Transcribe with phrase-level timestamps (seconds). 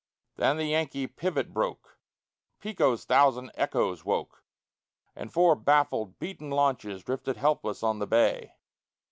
[0.35, 1.99] Then the Yankee pivot spoke;
[2.59, 4.43] Pico's thousand echoes woke;
[5.15, 8.55] And four baffled, beaten launches drifted helpless on the bay.